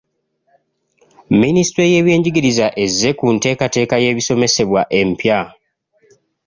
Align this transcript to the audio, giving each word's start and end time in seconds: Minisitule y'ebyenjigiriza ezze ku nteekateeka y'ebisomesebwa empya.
Minisitule 1.41 1.85
y'ebyenjigiriza 1.93 2.65
ezze 2.83 3.09
ku 3.19 3.25
nteekateeka 3.35 3.95
y'ebisomesebwa 4.03 4.81
empya. 4.99 5.39